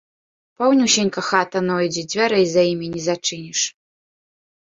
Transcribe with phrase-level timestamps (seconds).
[0.61, 3.59] Паўнюсенька хата нойдзе, дзвярэй за імі не зачыніш.